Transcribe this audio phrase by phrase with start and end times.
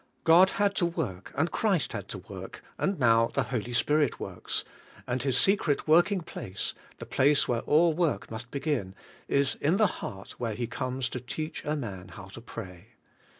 [0.23, 4.65] God had to work and Christ had to work, and now the Holy Spirit works,
[5.05, 8.95] and His secret working place, the place where all work must be gin,
[9.27, 12.87] is in the heart v/here He comes to teach a man how to pray.